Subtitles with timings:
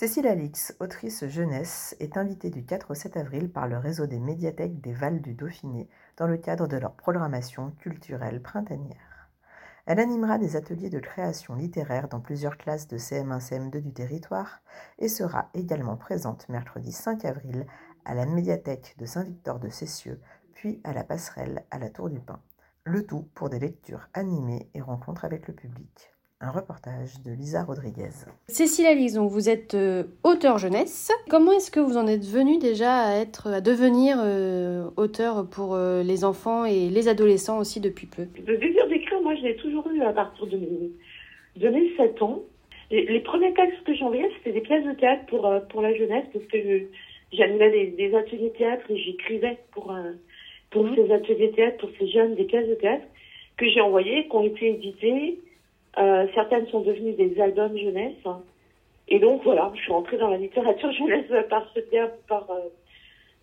[0.00, 4.20] Cécile Alix, autrice jeunesse, est invitée du 4 au 7 avril par le réseau des
[4.20, 9.28] médiathèques des Vals du Dauphiné dans le cadre de leur programmation culturelle printanière.
[9.86, 14.60] Elle animera des ateliers de création littéraire dans plusieurs classes de CM1-CM2 du territoire
[15.00, 17.66] et sera également présente mercredi 5 avril
[18.04, 20.20] à la médiathèque de Saint-Victor de Cessieux,
[20.54, 22.40] puis à la passerelle à la Tour du Pin.
[22.84, 26.17] Le tout pour des lectures animées et rencontres avec le public.
[26.40, 28.14] Un reportage de Lisa Rodriguez.
[28.46, 31.10] Cécile Alix, donc vous êtes euh, auteur jeunesse.
[31.28, 35.74] Comment est-ce que vous en êtes venu déjà à être, à devenir euh, auteur pour
[35.74, 38.28] euh, les enfants et les adolescents aussi depuis peu?
[38.46, 40.92] Le désir d'écrire, moi, je l'ai toujours eu à partir de mes,
[41.56, 42.44] de mes 7 ans.
[42.92, 45.92] Les, les premiers textes que j'envoyais, c'était des pièces de théâtre pour, euh, pour la
[45.92, 46.82] jeunesse, parce que
[47.32, 50.12] j'animais des, des ateliers théâtre et j'écrivais pour, euh,
[50.70, 53.06] pour ces ateliers théâtre, pour ces jeunes, des pièces de théâtre
[53.56, 55.40] que j'ai envoyées, qui ont été éditées.
[55.98, 58.24] Euh, certaines sont devenues des albums jeunesse.
[59.08, 62.68] Et donc voilà, je suis rentrée dans la littérature jeunesse par ce biais, par, euh,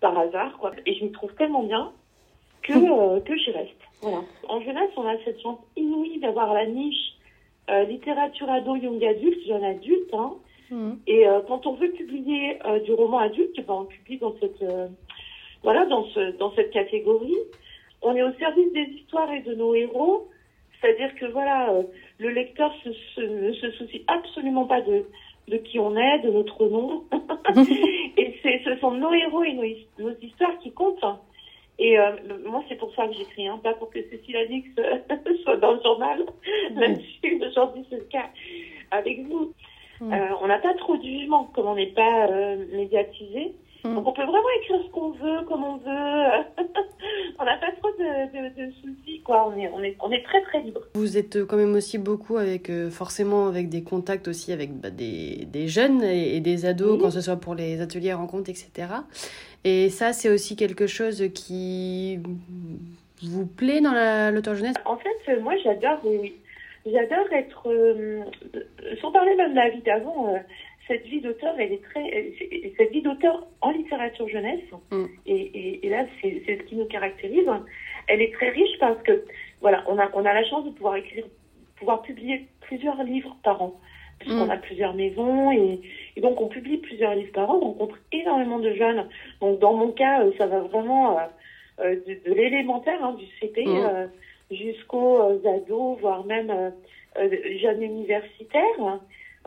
[0.00, 0.72] par hasard, quoi.
[0.86, 1.92] Et je m'y trouve tellement bien
[2.62, 2.72] que,
[3.16, 3.70] euh, que j'y reste.
[4.02, 4.22] Voilà.
[4.48, 7.14] En jeunesse, on a cette chance inouïe d'avoir la niche
[7.88, 10.12] littérature ado, young adulte, jeune adulte.
[10.12, 10.32] Hein.
[10.72, 10.98] Mhm.
[11.06, 14.64] Et quand on veut publier du roman adulte, ben, on publie dans cette,
[15.62, 17.36] voilà, dans, ce, dans cette catégorie.
[18.02, 20.28] On est au service des histoires et de nos héros.
[20.80, 21.82] C'est-à-dire que voilà, euh,
[22.18, 25.04] le lecteur se, se- ne se soucie absolument pas de,
[25.48, 27.04] de qui on est, de notre nom.
[28.16, 29.64] et ce sont nos héros et nos,
[30.10, 31.04] nos histoires qui comptent.
[31.78, 32.12] Et euh,
[32.46, 34.98] moi, c'est pour ça que j'écris, hein, pas pour que Cécile Alix euh,
[35.44, 36.24] soit dans le journal,
[36.74, 38.26] même si aujourd'hui c'est le cas
[38.90, 39.52] avec vous.
[40.02, 43.52] Euh, on n'a pas trop de jugement, comme on n'est pas euh, médiatisé.
[43.84, 46.44] Donc on peut vraiment écrire ce qu'on veut, comme on veut.
[47.38, 49.48] on n'a pas trop de, de, de soucis, quoi.
[49.48, 50.80] On est, on est, on est très très libre.
[50.94, 54.90] Vous êtes quand même aussi beaucoup avec, euh, forcément, avec des contacts aussi avec bah,
[54.90, 58.70] des, des jeunes et, et des ados, quand ce soit pour les ateliers, rencontres, etc.
[59.64, 62.18] Et ça, c'est aussi quelque chose qui
[63.22, 64.74] vous plaît dans la- l'auteur jeunesse?
[64.84, 66.32] En fait, euh, moi j'adore, oui.
[66.86, 68.22] J'adore être, euh,
[69.02, 70.38] sans parler même de la vie d'avant, euh,
[70.88, 72.32] cette vie d'auteur, elle est très,
[72.78, 75.04] cette vie d'auteur en littérature jeunesse, Mm.
[75.26, 77.46] et, et, et là c'est c'est ce qui nous caractérise.
[78.10, 79.24] Elle est très riche parce que
[79.60, 81.24] voilà, on a on a la chance de pouvoir écrire,
[81.76, 83.72] pouvoir publier plusieurs livres par an,
[84.18, 84.50] puisqu'on Mm.
[84.50, 85.80] a plusieurs maisons et,
[86.16, 89.08] et donc on publie plusieurs livres par an, on rencontre énormément de jeunes.
[89.40, 91.22] Donc dans mon cas, euh, ça va vraiment euh,
[91.80, 93.64] euh, de, de l'élémentaire, hein, du CP.
[93.66, 93.76] Mm.
[93.76, 94.06] euh,
[94.50, 96.52] jusqu'aux ados, voire même
[97.62, 98.98] jeunes universitaires,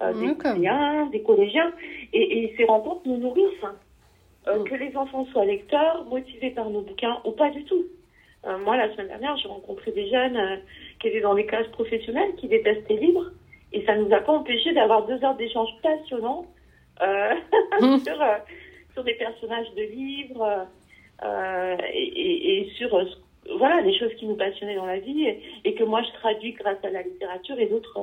[0.00, 1.72] euh, des lycéens, des collégiens.
[2.12, 3.64] Et, et ces rencontres nous nourrissent.
[3.64, 3.74] hein.
[4.48, 4.64] Euh, Mm.
[4.64, 7.84] Que les enfants soient lecteurs, motivés par nos bouquins, ou pas du tout.
[8.46, 10.56] Euh, moi, la semaine dernière, j'ai rencontré des jeunes euh,
[11.00, 13.30] qui étaient dans des classes professionnelles, qui détestaient livres,
[13.72, 16.46] et ça nous a pas empêché d'avoir deux heures d'échange passionnants
[17.02, 17.34] euh,
[18.04, 18.36] sur, euh,
[18.94, 20.66] sur des personnages de livres
[21.24, 23.04] euh, et, et, et sur euh,
[23.56, 26.52] voilà, des choses qui nous passionnaient dans la vie et, et que moi je traduis
[26.52, 27.98] grâce à la littérature et d'autres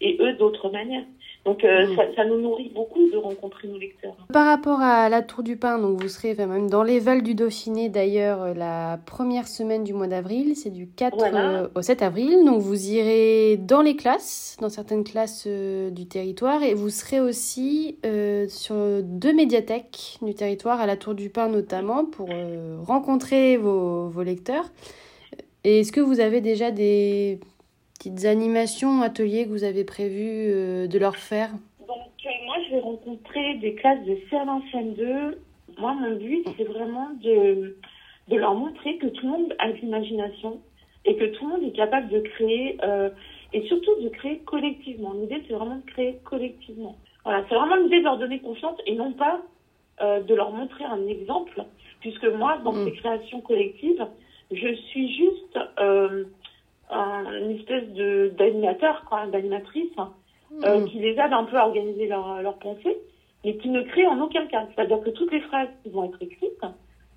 [0.00, 1.04] et eux d'autres manières.
[1.46, 1.96] Donc euh, Mm.
[1.96, 4.16] ça, ça nous nourrit beaucoup de rencontrer nos lecteurs.
[4.32, 7.22] Par rapport à la Tour du Pin, donc vous serez enfin, même dans les Vals
[7.22, 11.50] du Dauphiné d'ailleurs euh, la première semaine du mois d'avril, c'est du 4 Voilà.
[11.62, 12.44] euh, au 7 avril.
[12.44, 17.20] Donc vous irez dans les classes, dans certaines classes euh, du territoire, et vous serez
[17.20, 22.76] aussi euh, sur deux médiathèques du territoire, à la Tour du Pin notamment, pour euh,
[22.82, 24.64] rencontrer vos, vos lecteurs.
[25.62, 27.40] Et est-ce que vous avez déjà des
[28.06, 31.50] petites animations, ateliers que vous avez prévu euh, de leur faire
[31.88, 35.34] Donc euh, moi je vais rencontrer des classes de CM1, CM2.
[35.78, 37.76] Moi mon but c'est vraiment de,
[38.28, 40.60] de leur montrer que tout le monde a de l'imagination
[41.04, 43.10] et que tout le monde est capable de créer euh,
[43.52, 45.12] et surtout de créer collectivement.
[45.14, 46.96] L'idée c'est vraiment de créer collectivement.
[47.24, 49.40] Voilà, c'est vraiment l'idée de leur donner confiance et non pas
[50.00, 51.64] euh, de leur montrer un exemple,
[52.00, 52.84] puisque moi dans Mm.
[52.84, 54.06] ces créations collectives,
[54.52, 56.24] je suis juste euh,
[56.90, 59.88] un- une espèce de d'animateur, quoi, d'animatrice.
[60.64, 60.84] euh, Mhm.
[60.88, 62.96] qui les aide un peu à organiser leur, leur pensée,
[63.44, 64.62] mais qui ne crée en aucun cas.
[64.74, 66.62] C'est-à-dire que toutes les phrases qui vont être écrites,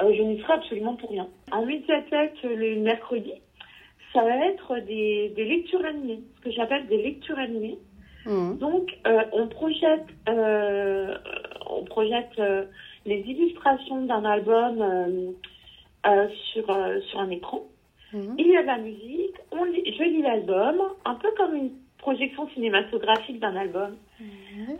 [0.00, 1.26] euh, je n'y serai absolument pour rien.
[1.52, 3.32] En médiathèque, le mercredi,
[4.12, 7.78] ça va être des, des lectures animées, ce que j'appelle des lectures animées.
[8.26, 8.56] Mhm.
[8.58, 11.14] Donc, euh, on projette, euh,
[11.70, 12.64] on projette euh,
[13.06, 15.30] les illustrations d'un album euh,
[16.06, 17.60] euh, sur, euh, sur un écran.
[18.12, 18.34] Mhm.
[18.38, 21.70] Il y a de la musique, on lit- je lis l'album, un peu comme une
[21.98, 23.96] projection cinématographique d'un album.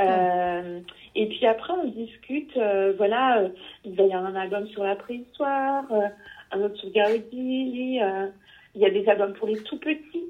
[0.00, 0.80] Euh,
[1.14, 3.48] et puis après, on discute, euh, voilà, euh,
[3.84, 6.08] il va y avoir un album sur la préhistoire, euh,
[6.52, 8.28] un autre sur Gaudi, euh,
[8.74, 10.24] il y a des albums pour les tout petits.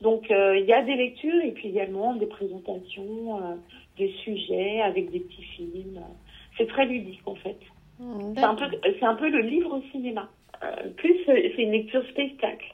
[0.00, 3.40] Donc, il y a des lectures et puis également des présentations,
[3.96, 6.00] des sujets avec des petits films.
[6.58, 7.56] C'est très ludique, en fait.
[8.04, 8.34] Mhm.
[8.36, 10.28] C'est un peu, c'est un peu le livre au cinéma.
[10.62, 12.73] Euh, plus, euh, c'est une lecture spectacle.